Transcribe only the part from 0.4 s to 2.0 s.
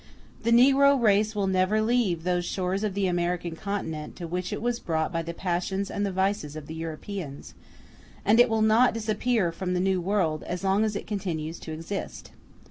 *w The negro race will never